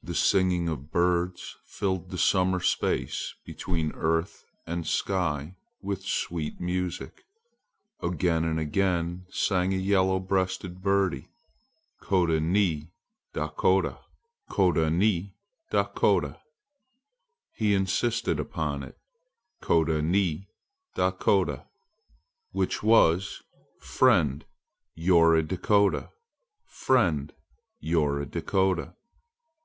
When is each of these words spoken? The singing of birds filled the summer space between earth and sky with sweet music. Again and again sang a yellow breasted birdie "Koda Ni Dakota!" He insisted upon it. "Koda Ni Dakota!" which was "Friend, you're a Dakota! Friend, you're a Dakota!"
The 0.00 0.14
singing 0.14 0.68
of 0.68 0.92
birds 0.92 1.56
filled 1.66 2.10
the 2.10 2.18
summer 2.18 2.60
space 2.60 3.34
between 3.44 3.90
earth 3.96 4.44
and 4.64 4.86
sky 4.86 5.56
with 5.82 6.04
sweet 6.04 6.60
music. 6.60 7.24
Again 8.00 8.44
and 8.44 8.60
again 8.60 9.26
sang 9.28 9.74
a 9.74 9.76
yellow 9.76 10.20
breasted 10.20 10.80
birdie 10.80 11.26
"Koda 12.00 12.38
Ni 12.40 12.92
Dakota!" 13.32 13.96
He 17.56 17.74
insisted 17.74 18.38
upon 18.38 18.84
it. 18.84 18.96
"Koda 19.60 20.00
Ni 20.02 20.46
Dakota!" 20.94 21.66
which 22.52 22.80
was 22.84 23.42
"Friend, 23.80 24.44
you're 24.94 25.34
a 25.34 25.42
Dakota! 25.42 26.10
Friend, 26.68 27.32
you're 27.80 28.20
a 28.20 28.26
Dakota!" 28.26 28.94